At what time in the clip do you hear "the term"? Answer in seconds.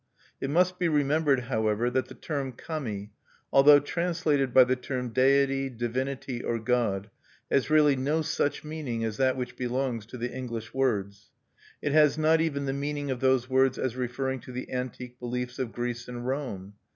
2.07-2.53, 4.63-5.09